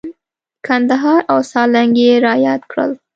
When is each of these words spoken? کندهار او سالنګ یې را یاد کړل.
کندهار 0.67 1.21
او 1.31 1.39
سالنګ 1.51 1.93
یې 2.03 2.13
را 2.25 2.33
یاد 2.45 2.61
کړل. 2.71 2.91